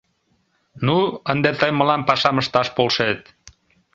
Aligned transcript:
Ну, 0.85 0.97
ынде 1.31 1.51
тый 1.59 1.71
мылам 1.77 2.01
пашам 2.07 2.35
ышташ 2.41 2.67
полшет! 2.75 3.21